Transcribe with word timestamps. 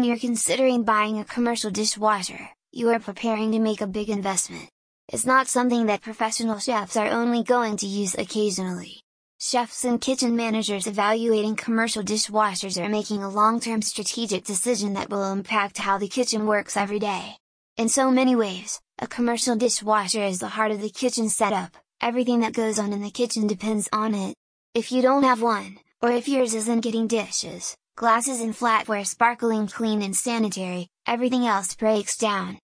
when 0.00 0.08
you're 0.08 0.16
considering 0.16 0.82
buying 0.82 1.18
a 1.18 1.24
commercial 1.26 1.70
dishwasher, 1.70 2.48
you 2.72 2.88
are 2.88 2.98
preparing 2.98 3.52
to 3.52 3.58
make 3.58 3.82
a 3.82 3.86
big 3.86 4.08
investment. 4.08 4.66
It's 5.08 5.26
not 5.26 5.46
something 5.46 5.84
that 5.86 6.00
professional 6.00 6.58
chefs 6.58 6.96
are 6.96 7.10
only 7.10 7.42
going 7.42 7.76
to 7.76 7.86
use 7.86 8.14
occasionally. 8.14 9.02
Chefs 9.38 9.84
and 9.84 10.00
kitchen 10.00 10.34
managers 10.34 10.86
evaluating 10.86 11.54
commercial 11.54 12.02
dishwashers 12.02 12.82
are 12.82 12.88
making 12.88 13.22
a 13.22 13.28
long-term 13.28 13.82
strategic 13.82 14.44
decision 14.44 14.94
that 14.94 15.10
will 15.10 15.30
impact 15.30 15.76
how 15.76 15.98
the 15.98 16.08
kitchen 16.08 16.46
works 16.46 16.78
every 16.78 16.98
day. 16.98 17.36
In 17.76 17.90
so 17.90 18.10
many 18.10 18.34
ways, 18.34 18.80
a 19.00 19.06
commercial 19.06 19.54
dishwasher 19.54 20.22
is 20.22 20.38
the 20.38 20.54
heart 20.56 20.72
of 20.72 20.80
the 20.80 20.88
kitchen 20.88 21.28
setup, 21.28 21.76
everything 22.00 22.40
that 22.40 22.54
goes 22.54 22.78
on 22.78 22.94
in 22.94 23.02
the 23.02 23.10
kitchen 23.10 23.46
depends 23.46 23.86
on 23.92 24.14
it. 24.14 24.34
If 24.74 24.92
you 24.92 25.02
don't 25.02 25.24
have 25.24 25.42
one, 25.42 25.76
or 26.00 26.10
if 26.10 26.26
yours 26.26 26.54
isn't 26.54 26.80
getting 26.80 27.06
dishes, 27.06 27.76
glasses 28.00 28.40
and 28.40 28.54
flatware 28.54 29.06
sparkling 29.06 29.66
clean 29.66 30.00
and 30.00 30.16
sanitary, 30.16 30.88
everything 31.06 31.46
else 31.46 31.74
breaks 31.74 32.16
down. 32.16 32.58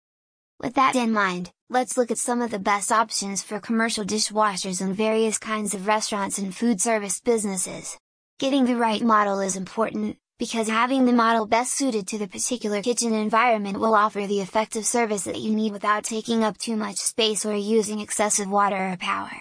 With 0.61 0.75
that 0.75 0.95
in 0.95 1.11
mind, 1.11 1.51
let's 1.69 1.97
look 1.97 2.09
at 2.09 2.17
some 2.17 2.41
of 2.41 2.51
the 2.51 2.57
best 2.71 2.89
options 2.89 3.43
for 3.43 3.59
commercial 3.59 4.05
dishwashers 4.05 4.79
in 4.79 4.93
various 4.93 5.37
kinds 5.37 5.73
of 5.73 5.87
restaurants 5.87 6.37
and 6.37 6.55
food 6.55 6.79
service 6.79 7.19
businesses. 7.19 7.97
Getting 8.39 8.63
the 8.63 8.77
right 8.77 9.01
model 9.01 9.41
is 9.41 9.57
important, 9.57 10.15
because 10.39 10.69
having 10.69 11.03
the 11.03 11.11
model 11.11 11.45
best 11.45 11.73
suited 11.73 12.07
to 12.07 12.17
the 12.17 12.29
particular 12.29 12.81
kitchen 12.81 13.13
environment 13.13 13.77
will 13.77 13.93
offer 13.93 14.25
the 14.25 14.39
effective 14.39 14.85
service 14.85 15.25
that 15.25 15.41
you 15.41 15.53
need 15.53 15.73
without 15.73 16.05
taking 16.05 16.45
up 16.45 16.57
too 16.57 16.77
much 16.77 16.95
space 16.95 17.45
or 17.45 17.53
using 17.53 17.99
excessive 17.99 18.49
water 18.49 18.93
or 18.93 18.95
power. 18.95 19.35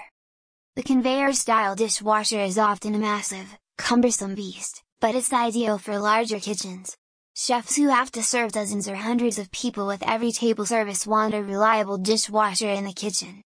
The 0.75 0.83
conveyor 0.83 1.35
style 1.35 1.77
dishwasher 1.77 2.41
is 2.41 2.59
often 2.59 2.97
a 2.97 2.99
massive, 2.99 3.57
cumbersome 3.79 4.35
beast, 4.35 4.84
but 5.05 5.15
it's 5.15 5.35
ideal 5.35 5.77
for 5.77 5.99
larger 5.99 6.41
kitchens. 6.41 6.97
Chefs 7.37 7.77
who 7.77 7.89
have 7.89 8.11
to 8.11 8.23
serve 8.23 8.53
dozens 8.53 8.89
or 8.89 8.95
hundreds 8.95 9.39
of 9.39 9.51
people 9.51 9.87
with 9.87 10.03
every 10.09 10.33
table 10.33 10.65
service 10.65 11.07
want 11.07 11.35
a 11.35 11.43
reliable 11.43 11.99
dishwasher 11.99 12.71
in 12.71 12.87
the 12.87 12.93
kitchen. 12.95 13.43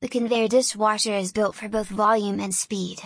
The 0.00 0.08
conveyor 0.08 0.48
dishwasher 0.48 1.12
is 1.12 1.34
built 1.34 1.54
for 1.54 1.68
both 1.68 1.88
volume 1.88 2.40
and 2.40 2.54
speed. 2.54 3.00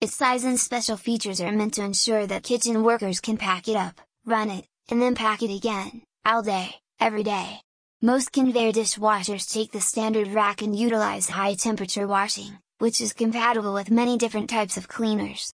Its 0.00 0.16
size 0.16 0.44
and 0.44 0.58
special 0.58 0.96
features 0.96 1.38
are 1.42 1.52
meant 1.52 1.74
to 1.74 1.84
ensure 1.84 2.26
that 2.26 2.44
kitchen 2.44 2.82
workers 2.82 3.20
can 3.20 3.36
pack 3.36 3.68
it 3.68 3.76
up, 3.76 4.00
run 4.24 4.48
it, 4.48 4.64
and 4.88 5.02
then 5.02 5.14
pack 5.14 5.42
it 5.42 5.54
again, 5.54 6.00
all 6.24 6.42
day, 6.42 6.76
every 6.98 7.24
day. 7.24 7.60
Most 8.00 8.32
conveyor 8.32 8.72
dishwashers 8.72 9.52
take 9.52 9.70
the 9.70 9.82
standard 9.82 10.28
rack 10.28 10.62
and 10.62 10.74
utilize 10.74 11.28
high 11.28 11.56
temperature 11.56 12.06
washing, 12.06 12.56
which 12.78 13.02
is 13.02 13.12
compatible 13.12 13.74
with 13.74 13.90
many 13.90 14.16
different 14.16 14.48
types 14.48 14.78
of 14.78 14.88
cleaners. 14.88 15.52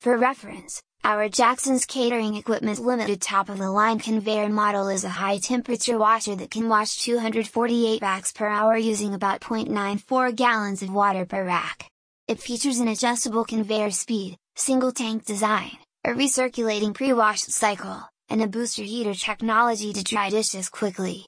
For 0.00 0.16
reference, 0.16 0.80
our 1.08 1.28
Jackson's 1.28 1.86
Catering 1.86 2.34
Equipment 2.34 2.78
Limited 2.80 3.20
top 3.22 3.48
of 3.48 3.58
the 3.58 3.70
line 3.70 3.98
conveyor 3.98 4.50
model 4.50 4.88
is 4.88 5.04
a 5.04 5.08
high 5.08 5.38
temperature 5.38 5.96
washer 5.96 6.36
that 6.36 6.50
can 6.50 6.68
wash 6.68 6.96
248 6.96 8.02
racks 8.02 8.30
per 8.30 8.46
hour 8.46 8.76
using 8.76 9.14
about 9.14 9.40
0.94 9.40 10.36
gallons 10.36 10.82
of 10.82 10.92
water 10.92 11.24
per 11.24 11.44
rack. 11.44 11.88
It 12.26 12.40
features 12.40 12.78
an 12.78 12.88
adjustable 12.88 13.44
conveyor 13.44 13.90
speed, 13.90 14.36
single 14.54 14.92
tank 14.92 15.24
design, 15.24 15.78
a 16.04 16.10
recirculating 16.10 16.92
pre-wash 16.92 17.40
cycle, 17.40 18.02
and 18.28 18.42
a 18.42 18.46
booster 18.46 18.82
heater 18.82 19.14
technology 19.14 19.92
to 19.94 20.04
dry 20.04 20.28
dishes 20.28 20.68
quickly. 20.68 21.24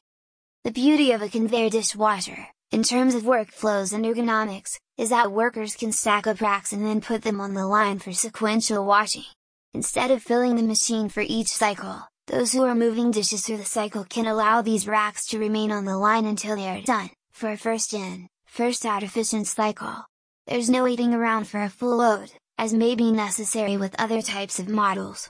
The 0.64 0.72
beauty 0.72 1.12
of 1.12 1.22
a 1.22 1.28
conveyor 1.28 1.70
dishwasher, 1.70 2.48
in 2.70 2.82
terms 2.82 3.14
of 3.14 3.22
workflows 3.22 3.94
and 3.94 4.04
ergonomics, 4.04 4.78
is 4.98 5.08
that 5.08 5.32
workers 5.32 5.74
can 5.74 5.92
stack 5.92 6.26
up 6.26 6.42
racks 6.42 6.72
and 6.72 6.84
then 6.84 7.00
put 7.00 7.22
them 7.22 7.40
on 7.40 7.54
the 7.54 7.66
line 7.66 7.98
for 7.98 8.12
sequential 8.12 8.84
washing. 8.84 9.24
Instead 9.72 10.10
of 10.10 10.20
filling 10.20 10.56
the 10.56 10.62
machine 10.62 11.08
for 11.08 11.20
each 11.20 11.46
cycle, 11.46 12.02
those 12.26 12.52
who 12.52 12.64
are 12.64 12.74
moving 12.74 13.12
dishes 13.12 13.42
through 13.42 13.56
the 13.56 13.64
cycle 13.64 14.04
can 14.04 14.26
allow 14.26 14.60
these 14.60 14.88
racks 14.88 15.26
to 15.26 15.38
remain 15.38 15.70
on 15.70 15.84
the 15.84 15.96
line 15.96 16.24
until 16.24 16.56
they 16.56 16.68
are 16.68 16.82
done, 16.82 17.10
for 17.30 17.52
a 17.52 17.56
first 17.56 17.94
in, 17.94 18.26
first 18.46 18.84
out 18.84 19.04
efficient 19.04 19.46
cycle. 19.46 20.04
There's 20.48 20.68
no 20.68 20.82
waiting 20.82 21.14
around 21.14 21.46
for 21.46 21.62
a 21.62 21.68
full 21.68 21.98
load, 21.98 22.32
as 22.58 22.74
may 22.74 22.96
be 22.96 23.12
necessary 23.12 23.76
with 23.76 23.94
other 23.96 24.22
types 24.22 24.58
of 24.58 24.68
models. 24.68 25.28